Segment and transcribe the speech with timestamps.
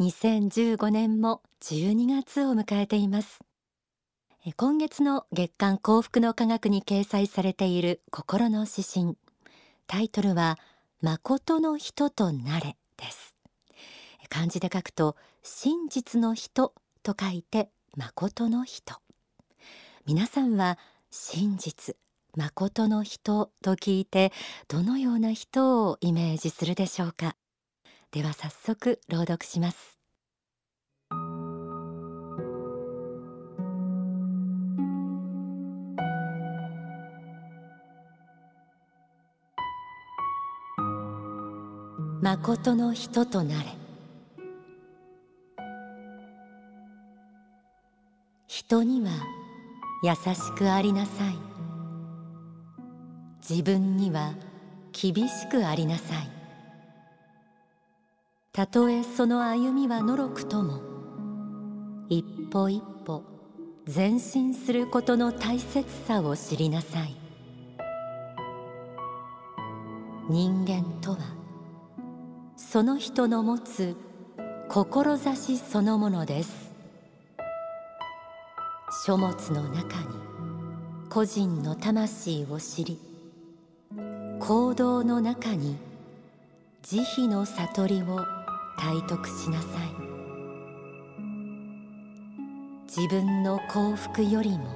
[0.00, 3.38] 2015年も12月を迎えています。
[4.56, 9.16] 今月の月間幸福の科学に掲載されている心の指針。
[9.86, 10.58] タイトルは
[11.00, 13.36] 誠の人となれです。
[14.28, 18.96] 漢字で書くと真実の人と書いて誠の人。
[20.06, 20.76] 皆さんは
[21.12, 21.94] 真実
[22.36, 24.32] 誠の人と聞いて
[24.66, 27.36] どのような人をイメージするでしょうか？
[28.14, 29.98] では早速朗読します。
[42.22, 43.70] 誠の人となれ。
[48.46, 49.10] 人には
[50.04, 51.34] 優しくありなさい。
[53.40, 54.34] 自分には
[54.92, 56.43] 厳しくありなさい。
[58.54, 60.80] たとえその歩みはのろくとも
[62.08, 63.24] 一歩一歩
[63.92, 67.16] 前進することの大切さを知りなさい。
[70.30, 71.18] 人間とは
[72.56, 73.96] その人の持つ
[74.68, 76.72] 志そのものです。
[79.04, 80.06] 書物の中に
[81.10, 83.00] 個人の魂を知り
[84.38, 85.76] 行動の中に
[86.82, 88.43] 慈悲の悟りを
[88.76, 90.14] 体得しなさい。
[92.86, 94.66] 自分の幸福よりも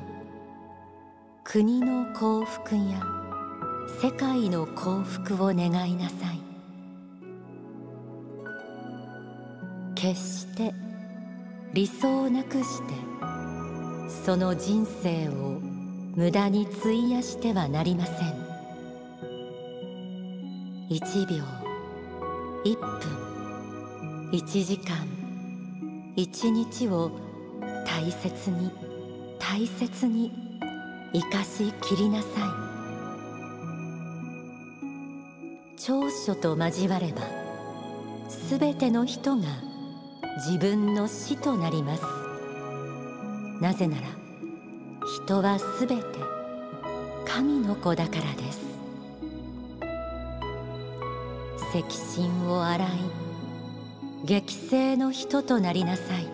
[1.45, 3.03] 国の幸福や
[4.03, 6.41] 世界の幸福を願いなさい。
[9.95, 10.75] 決して
[11.73, 12.95] 理想をなくして
[14.25, 15.61] その人生を
[16.15, 18.17] 無駄に費やしてはなりません。
[20.91, 21.45] 1秒
[22.65, 23.38] 1分。
[24.31, 25.09] 1時間。
[26.17, 27.11] 1日を
[27.87, 28.71] 大切に
[29.39, 30.31] 大切に
[31.15, 32.33] 生かしきりなさい。
[35.79, 37.23] 長所と交われば
[38.29, 39.45] すべての人が
[40.47, 42.03] 自分の死となります。
[43.63, 44.03] なぜなら
[45.25, 46.03] 人はすべて
[47.25, 48.61] 神の子だからです。
[51.75, 53.28] 赤心を洗い
[54.25, 56.27] 激性の人となりなさい。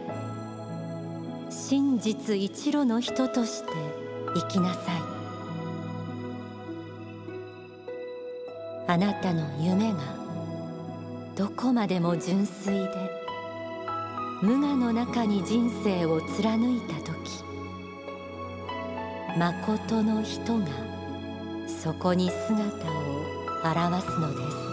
[1.50, 3.72] 真実一路の人として
[4.34, 5.14] 生きなさい。
[8.86, 9.98] あなたの夢が
[11.36, 12.88] どこまでも純粋で
[14.42, 17.14] 無我の中に人生を貫いた時
[19.38, 20.66] 誠の人が
[21.66, 22.68] そこに姿を
[23.64, 24.63] 現すのです。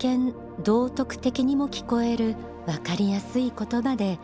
[0.00, 0.34] 見
[0.64, 2.34] 道徳的にも聞こえる
[2.64, 4.18] 分かりやすい言葉で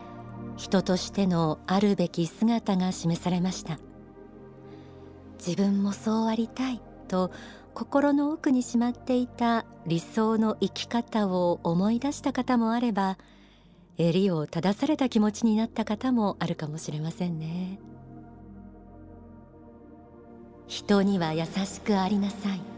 [0.55, 3.77] 人としてのあるべき姿が示されました。
[5.37, 7.31] 自分もそうありたいと
[7.75, 13.19] 心の奥にしまっていた理想の生き方を思い出した方もあれば
[13.97, 17.79] 襟を正された気持ちになった方もあるかもしれませんね。
[20.67, 22.76] 人には優しくありなさい。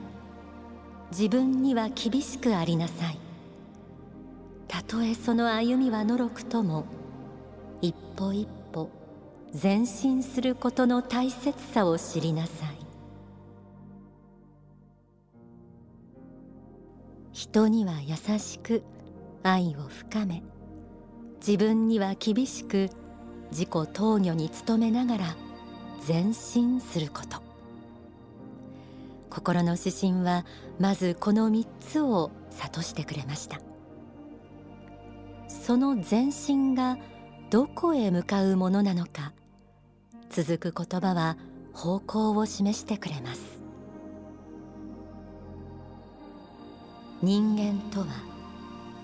[1.11, 3.17] 自分には厳しくありなさい。
[4.67, 6.85] たとえその歩みはのろくとも
[7.81, 8.89] 一歩一歩
[9.61, 12.79] 前進することの大切さを知りなさい。
[17.31, 18.83] 人には優しく
[19.41, 20.43] 愛を深め
[21.39, 22.89] 自分には厳しく
[23.51, 25.35] 自己投与に努めながら
[26.07, 27.48] 前進すること。
[29.29, 30.45] 心の指針は
[30.79, 33.59] まずこの3つを諭してくれました。
[35.47, 36.97] その前進が
[37.49, 39.33] どこへ向かうものなのか
[40.29, 41.37] 続く言葉は
[41.73, 43.59] 方向を示してくれます。
[47.21, 48.07] 人間とは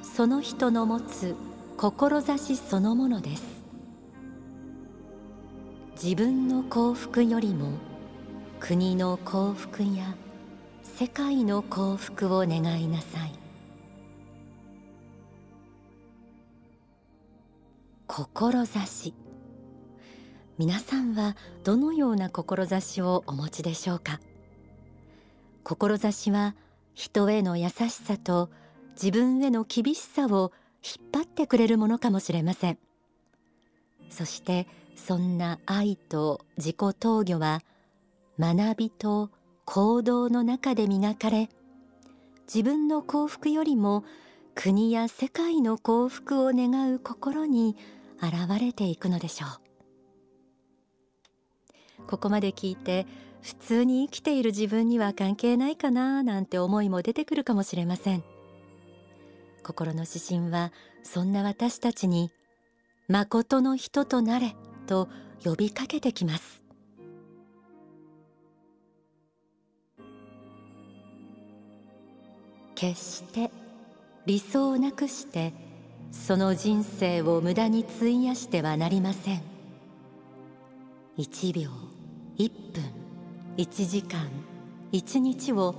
[0.01, 1.35] その人の持つ
[1.77, 3.43] 志そのものです。
[6.01, 7.71] 自分の幸福よりも
[8.59, 10.15] 国の幸福や
[10.81, 13.31] 世界の幸福を願いなさい。
[18.07, 19.13] 志
[20.57, 24.19] 皆さんはどのような志をお持ちでしょうか？
[25.63, 26.55] 志は
[26.93, 28.49] 人への優しさと
[28.93, 32.79] 自分への厳しさを引っ張ってくれるものかもしれません。
[34.09, 37.61] そしてそんな愛と自己投与は
[38.39, 39.31] 学びと
[39.65, 41.49] 行動の中で磨かれ
[42.53, 44.03] 自分の幸福よりも
[44.53, 47.75] 国や世界の幸福を願う心に
[48.21, 49.49] 現れていくのでしょう。
[52.07, 53.07] ここまで聞いて
[53.41, 58.23] 普通に生きている自分には関係ないかななんて思いも出てくるかもしれません。
[59.63, 60.71] 心の指針は
[61.03, 62.31] そんな私たちに
[63.07, 64.55] 誠の人となれ
[64.87, 65.09] と
[65.43, 66.64] 呼びかけてきます。
[72.75, 73.49] 決して
[74.25, 75.53] 理想をなくして
[76.11, 79.41] その人生を無駄に費やしてはなりません。
[81.17, 81.71] 1秒
[82.37, 82.83] 1分
[83.57, 84.29] 1時間
[84.91, 85.75] 1日を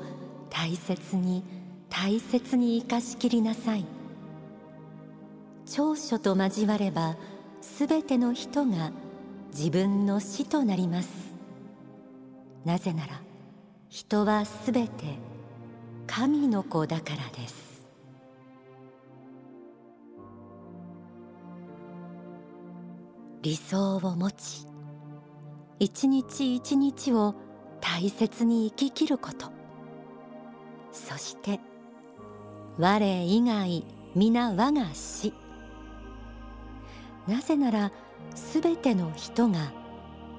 [0.50, 1.42] 大切に
[1.90, 3.84] 大切に生かしきりなさい。
[5.66, 7.16] 長所と交われば
[7.60, 8.92] すべての人が
[9.52, 11.08] 自分の死となります。
[12.64, 13.20] なぜなら
[13.88, 14.88] 人はすべて
[16.06, 17.86] 神の子だからです。
[23.42, 24.66] 理想を持ち
[25.78, 27.34] 一日一日を
[27.80, 29.52] 大切に生ききること。
[30.90, 31.60] そして
[32.78, 35.32] 我以外皆我が死。
[37.28, 37.92] なぜなら
[38.34, 39.72] すべての人が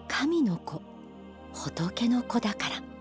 [0.07, 0.81] 神の子
[1.53, 2.96] 仏の子だから。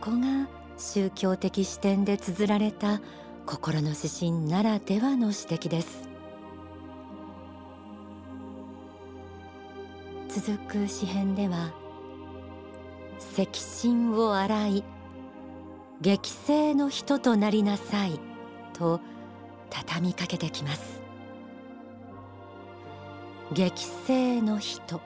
[0.00, 0.48] こが
[0.78, 3.02] 宗教的視点で綴られた
[3.44, 6.08] 心の指針ならではの指摘です。
[10.28, 11.74] 続く詩編では
[13.36, 14.84] 赤心を洗い
[16.00, 18.18] 激性の人となりなさい
[18.72, 19.00] と
[19.68, 21.02] 畳みかけてきます。
[23.52, 25.02] 激性の人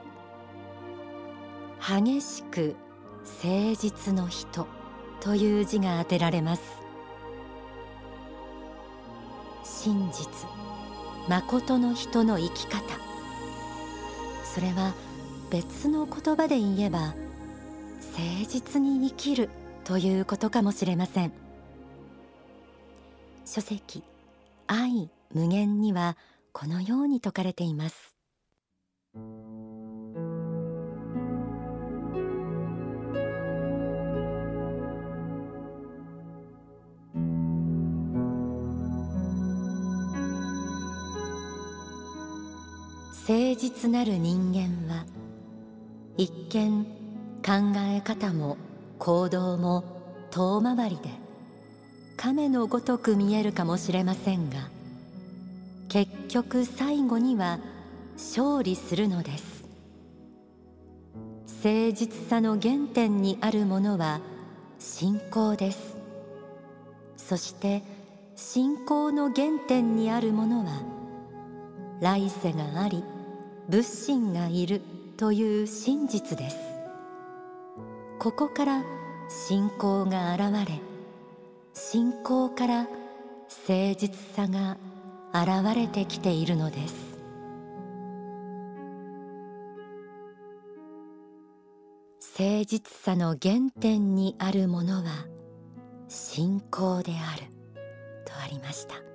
[1.81, 2.77] 激しく
[3.43, 4.84] 誠実の人。
[5.21, 6.61] という字が当てられます。
[9.63, 10.47] 真実
[11.27, 12.81] 誠の人の生き方。
[14.43, 14.93] それは
[15.49, 17.13] 別の言葉で言えば
[18.13, 19.49] 誠実に生きる
[19.83, 21.33] ということかもしれません。
[23.45, 24.03] 書籍
[24.67, 26.17] 愛無限には
[26.51, 28.15] このように説かれています。
[43.27, 45.03] 誠実なる人間は
[46.15, 46.85] 一見
[47.43, 48.55] 考え方も
[48.99, 49.83] 行動も
[50.29, 51.09] 遠回りで
[52.17, 54.69] 亀のごとく見えるかもしれませんが
[55.89, 57.57] 結局最後には
[58.15, 59.65] 勝利するのです。
[61.63, 64.21] 誠実さの原点にあるものは
[64.77, 65.97] 信仰です。
[67.17, 67.81] そして
[68.35, 70.83] 信仰の原点にあるものは
[72.01, 73.03] 来世があり
[73.67, 74.81] 仏心がいる
[75.17, 76.57] という真実です。
[78.19, 78.83] ここから
[79.27, 80.79] 信仰が現れ
[81.73, 84.77] 信仰から誠実さが
[85.33, 87.15] 現れてきているのです。
[92.37, 95.25] 誠実さの原点にあるものは
[96.07, 97.43] 信仰である
[98.25, 99.14] とありました。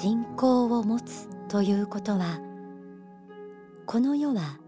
[0.00, 2.38] 信仰を持つということは
[3.84, 4.60] この世は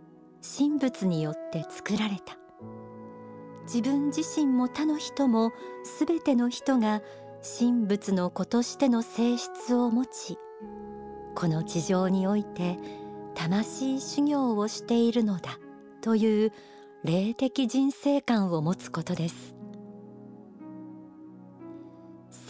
[0.59, 2.37] 神仏によって作られた。
[3.63, 5.53] 自分自身も他の人も
[5.85, 7.01] すべての人が
[7.61, 10.37] 神仏の子としての性質を持ち
[11.37, 12.77] この地上において
[13.37, 15.61] 魂修行をしているのだ
[16.01, 16.53] という
[17.05, 19.55] 霊的人生観を持つことです。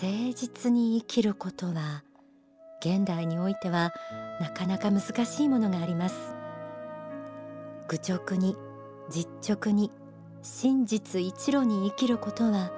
[0.00, 2.04] 誠実に生きることは
[2.80, 3.92] 現代においては
[4.40, 6.34] なかなか難しいものがあります。
[7.88, 8.56] 愚直に
[9.10, 9.90] 実直に
[10.42, 12.70] 真実一路に生きることは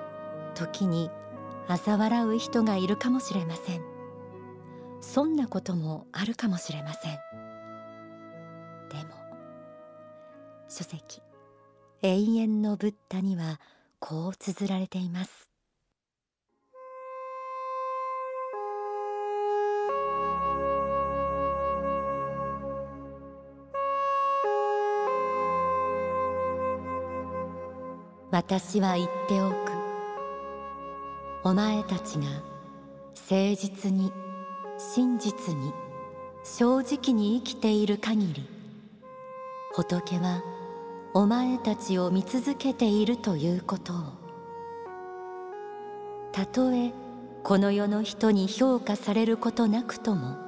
[0.55, 1.11] 時に
[1.69, 3.83] 嘲笑う人がいるかもしれません。
[5.01, 7.13] そんなこともあるかもしれません。
[8.89, 9.15] でも
[10.69, 11.23] 書籍
[12.03, 13.61] 永遠のブッダには
[14.01, 15.52] こう綴られています。
[28.33, 29.55] 私は言っておく。
[31.45, 32.25] お前たちが
[33.13, 34.11] 誠実に
[34.79, 35.75] 真実に
[36.43, 38.49] 正直に生きている限り
[39.75, 40.43] 仏は
[41.13, 43.97] お前たちを見続けているということを。
[46.33, 46.91] たとえ
[47.43, 50.39] この世の人に評価されることなくとも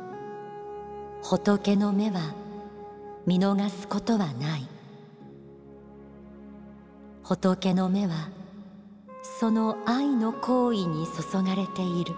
[1.22, 2.32] 仏の目は
[3.26, 4.73] 見逃すことはない。
[7.26, 8.28] 仏の目は
[9.22, 12.14] その愛の行為に注がれている。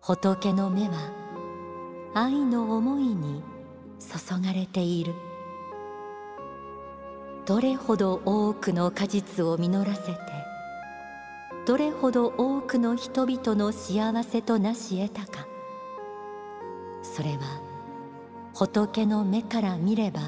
[0.00, 1.10] 仏の目は
[2.14, 3.42] 愛の思いに
[3.98, 5.14] 注がれている。
[7.46, 10.18] どれほど多くの果実を実らせて
[11.66, 15.48] どれほど多くの人々の幸せとなし得たか。
[17.02, 17.60] それは
[18.54, 20.20] 仏の目から見れば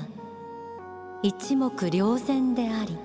[1.24, 2.98] 一目瞭然であり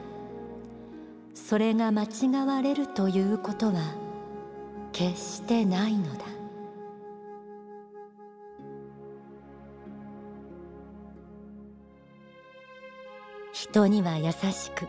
[1.36, 3.74] それが間違われるということは
[4.92, 6.26] 決してないのだ。
[13.54, 14.88] 人には優しく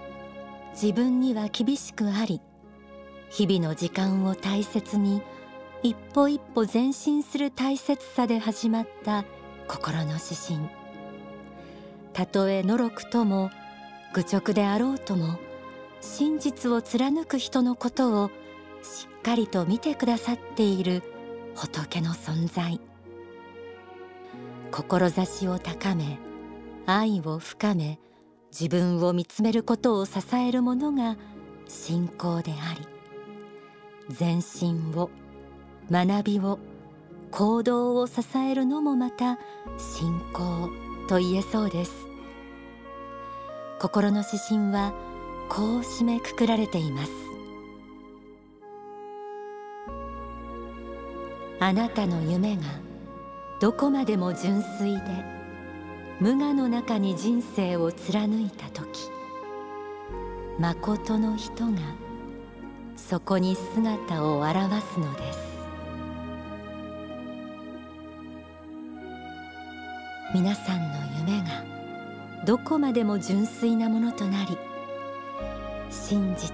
[0.73, 2.41] 自分には厳しくあり
[3.29, 5.21] 日々の時間を大切に
[5.83, 9.25] 一歩一歩前進する大切さで始まった
[9.67, 10.88] 心の指針。
[12.19, 13.49] たとえのろくとも
[14.13, 15.39] 愚直であろうとも
[16.01, 18.31] 真実を貫く人のことを
[18.83, 21.05] しっかりと見てくださっている
[21.55, 22.81] 仏の存在。
[24.73, 26.19] 志を高め
[26.87, 28.01] 愛を深め
[28.51, 31.17] 自分を見つめることを支えるものが
[31.69, 35.09] 信仰であり前進を
[35.89, 36.59] 学びを
[37.31, 39.39] 行動を支えるのもまた
[39.79, 40.69] 信仰
[41.09, 42.08] と言えそうです
[43.79, 44.93] 心の指針は
[45.49, 47.13] こう締めくくられています。
[51.61, 52.63] あなたの夢が
[53.61, 55.03] どこまでも純粋で
[56.21, 59.11] 無我の中に人生を貫いた時
[60.59, 61.79] 誠の人が
[62.97, 64.55] そこに姿を現
[64.93, 65.49] すのです。
[70.35, 71.58] 皆さんの夢が
[72.49, 74.57] どこまでも純粋なものとなり
[75.91, 76.51] 真実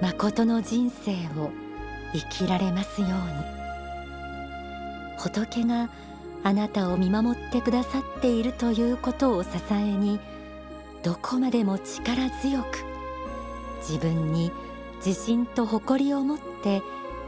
[0.00, 1.50] 誠の人生を
[2.12, 3.16] 生きられますように。
[5.18, 5.90] 仏が
[6.44, 10.20] あなたを見守ってくださっているということを支えに
[11.02, 12.84] どこまでも力強く
[13.80, 14.52] 自分に
[15.04, 16.80] 自信と誇りを持って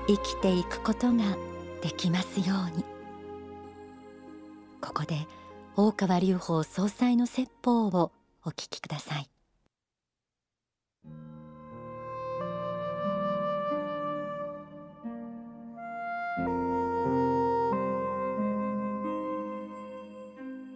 [0.07, 1.25] 生きていくことが
[1.83, 2.85] できますように。
[4.81, 5.26] ここで
[5.76, 8.12] 大川隆法総裁の説法を
[8.45, 9.28] お聞きください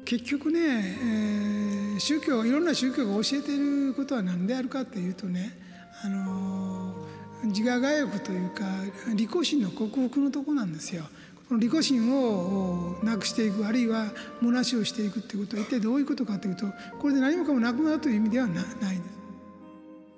[0.05, 5.53] 結局ね、えー、宗教いろんな宗教が教えていることは何であるかというとね、
[6.03, 6.95] あの
[7.45, 8.65] 自我我欲というか
[9.15, 11.05] 利己心の克服のとこなんですよ。
[11.49, 14.13] この利己心をなくしていくあるいは
[14.43, 16.67] 虚しをしていくっていうことは一体どういうことかというと
[16.99, 18.71] これで何もかもなくなるという意味ではないで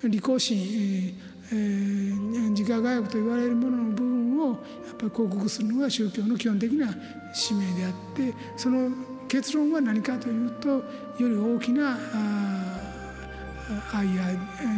[0.01, 0.09] す。
[0.09, 1.15] 利己心、
[1.51, 4.53] えー、自我我欲と言われるものの部分をや
[4.93, 6.93] っぱり克服するのが宗教の基本的な
[7.33, 8.89] 使命であってその
[9.27, 10.83] 結論は何かというとよ
[11.19, 11.97] り大きな
[13.93, 14.23] 愛や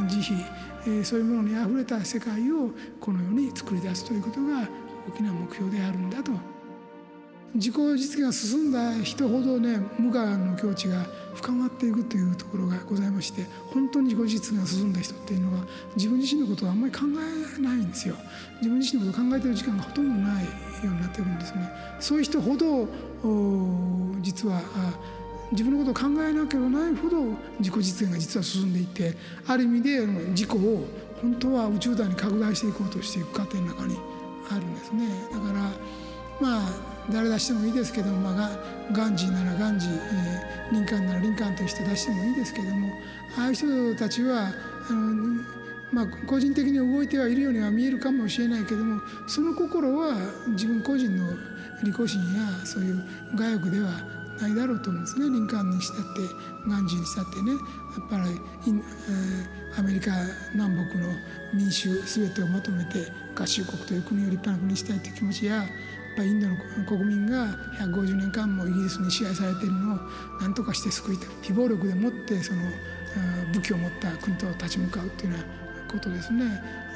[0.07, 2.69] 慈悲そういうものにあふれた世界を
[2.99, 4.67] この世に作り出すということが
[5.07, 6.31] 大きな目標であるんだと。
[7.55, 11.05] 自己実現が進んだ人ほどね無我の境地が
[11.35, 15.63] 深まっていくというところがございまして本当に自己実現が進んだ人っていうのは
[15.95, 17.01] 自分自身のことをあんまり考
[17.57, 18.15] えないんですよ。
[18.57, 20.49] 自分自身のことを考えてる時間がほとんどないよ
[20.85, 21.69] うになってるんですね。
[21.99, 22.87] そういう人ほど
[24.23, 24.59] 実は
[25.51, 27.21] 自分のことを考えなければないほど
[27.59, 30.87] 自己実現が実は進んでいてある意味で自己を
[31.21, 33.95] 本当は宇宙大に拡大していこうとしていく過程の中に
[34.49, 35.07] あるんですね。
[35.31, 35.71] だから
[36.39, 38.49] まあ誰出してもいいですけども、まあ、
[38.91, 42.93] ガンジーならガンジー、えー、リンカーンならリンカーンという人出してもいいですけども
[43.37, 44.53] ああいう人たちは
[44.89, 45.41] あの、
[45.91, 50.15] まあ、個人的に動いてはいるようには見えるかもしれないけどもその心は
[50.49, 51.27] 自分個人の
[51.83, 53.03] 利己心やそういう
[53.37, 53.89] 我欲では
[54.41, 55.29] ないだろうと思うんですね。
[55.29, 56.21] リンカーンにしたって
[56.67, 57.51] ガンジーにしたってね。
[57.51, 58.23] やっぱり、
[58.67, 60.11] えー、アメリカ
[60.53, 61.07] 南北の
[61.53, 65.65] 民衆全てをまとめて合衆国という国を立派な国にしたいという気持ちややっ
[66.17, 67.47] ぱインドの国民が
[67.79, 69.99] 150年間もイギリスに支配されているのを
[70.41, 71.27] 何とかして救いたい。
[71.41, 72.61] 非暴力でもってその
[73.53, 76.45] 武器を持った国と立ち向かうっていうようなことですね。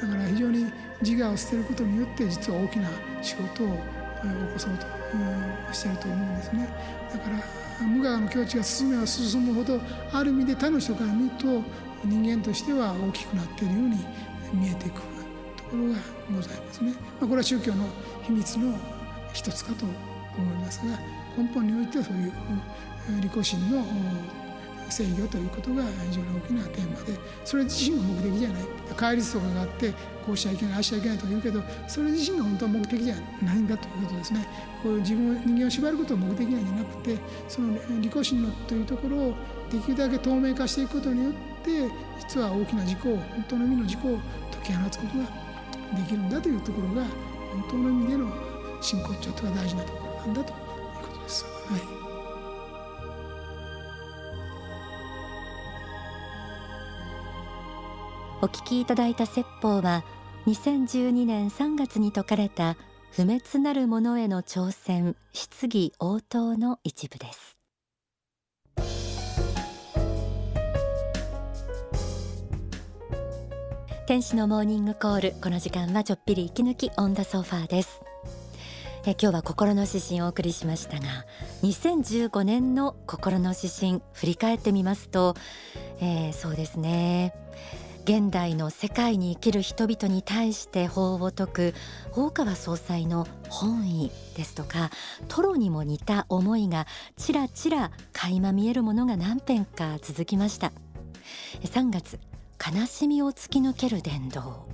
[0.00, 0.66] だから非常に
[1.02, 2.88] 自我を捨てることによって実は大きな
[3.22, 3.82] 仕事を起
[4.52, 4.97] こそうと。
[5.72, 6.68] してると思うんですね。
[7.12, 7.36] だから
[7.86, 9.80] 無我の境地が進めば進むほど
[10.12, 11.62] ある意味で他の人から見ると
[12.04, 14.06] 人間としては大きくなっているように
[14.52, 15.02] 見えてくる
[15.56, 15.98] ところが
[16.34, 17.84] ございますね、まあ、これは宗教の
[18.24, 18.74] 秘密の
[19.32, 19.94] 一つかと思
[20.52, 20.98] いますが
[21.36, 22.32] 根本においてはそういう
[23.20, 23.84] 利己心の
[24.90, 28.62] 制御ということが非常に大きなテーマでそれ自身が目的じゃない。
[28.96, 29.92] 戒律とかがあって
[30.26, 34.46] こうしちゃいけないああしちゃいけないと言うけどそれ自身が本当は目的じゃないんだということですね。
[34.82, 37.16] こういう自分人間を縛ることを目的なんじゃなくて
[37.48, 39.34] その利己心のというところを
[39.70, 41.32] できるだけ透明化していくことによっ
[41.64, 41.90] て
[42.20, 44.18] 実は大きな事故を本当の意味の事故を
[44.52, 45.24] 解き放つことが
[45.96, 47.02] できるんだというところが
[47.52, 48.32] 本当の意味での
[48.80, 50.56] 真骨頂というか大事なところなんだという
[51.02, 51.44] ことです。
[51.44, 52.07] はい。
[58.40, 60.04] お聞きいただいた説法は
[60.46, 62.76] 2012年3月に説かれた
[63.10, 67.58] 不滅なるものへの挑戦質疑応答の一部です。
[74.06, 78.00] 天使のモーニングコールこの時間はちょっぴり息抜きオンダソファーです。
[79.04, 81.24] え今日は心の指針をお送りしましたが
[81.62, 85.34] 2015年の心の指針振り返ってみますと、
[86.00, 87.34] えー、そうですね。
[88.08, 91.74] 現代の世界に生きる人々に対して法を説く
[92.16, 94.88] 大川総裁の本意ですとか
[95.28, 96.86] トロにも似た思いが
[97.18, 100.72] ちらちら垣間見えるものが何編か続きました。
[101.62, 102.18] 3月
[102.58, 104.66] 悲しみを突き抜ける伝道。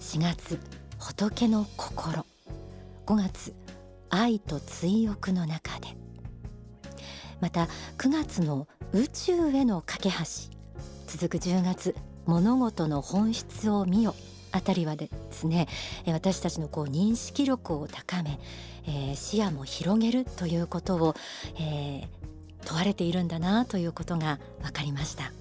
[0.00, 0.58] 4月
[0.98, 2.24] 仏の心。
[3.04, 3.52] 5月
[4.08, 5.88] 愛と追憶の中で。
[7.38, 10.16] また9月の宇宙への架け橋。
[11.06, 11.94] 続く10月
[12.26, 14.14] 物事の本質を見よ。
[14.52, 15.66] あたりはですね
[16.06, 18.38] 私たちのこう認識力を高め、
[18.86, 21.14] えー、視野も広げるということを、
[21.58, 22.06] えー、
[22.66, 25.32] 問われているんだなということが分かりました。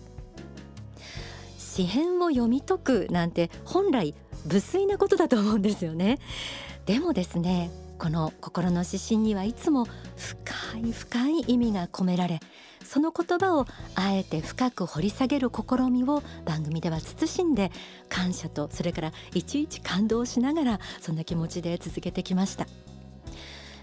[1.57, 6.17] 詩編を読み解くなんて本来無粋なことだと思うんですよね。
[6.85, 12.39] でもですねこの心の指針にはいつも深い深い意味が込められ
[12.91, 17.71] その言葉をあえて深く掘り下げる試みを番組では慎んで
[18.09, 22.67] 感謝とそれからいちいち感動しながらそんな気持ちで続けてきました。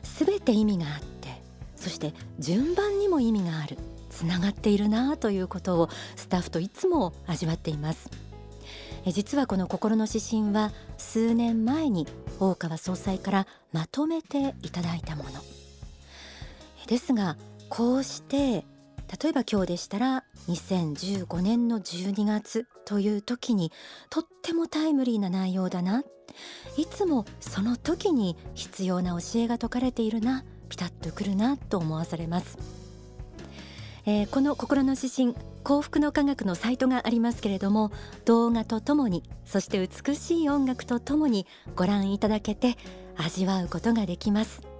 [0.03, 1.41] 全て意味があって
[1.75, 3.79] そして順番にも意味がある
[4.11, 8.11] つながっているなということをスタッフといつも味わっています。
[9.07, 12.07] 実はこの心の指針は数年前に
[12.41, 15.31] 大川総裁からまとめていただいたもの。
[16.87, 17.39] ですが
[17.71, 18.67] こうして
[19.23, 23.73] 例えば今日でしたら2015年の12月という時に
[24.11, 26.03] とってもタイムリーな内容だな。
[26.77, 30.45] いつもその時に必要な教えが説かれているな。
[30.69, 32.59] ピタッとくるなと思わされます、
[34.07, 37.91] えー、この心の指針幸福の科学のサイトがありますけれども
[38.25, 42.77] 動画とともにそして美しい音楽とともにご覧いただけて
[43.17, 44.78] 味わうことができます。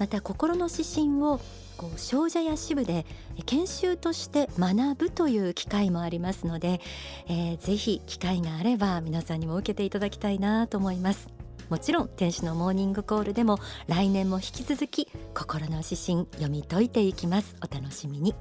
[0.00, 1.40] また心の指針を
[1.76, 3.06] こう少女や支部で
[3.44, 6.80] 研修として学ぶという機会もありますので、
[7.28, 11.28] えー、ぜひ機会があれば皆さんにも受けていただきたいなと思います。
[11.68, 17.54] もちろん天使のモーニングコールでも来年も引き続き心の指針読み解いていきます。
[17.62, 18.34] お楽しみに。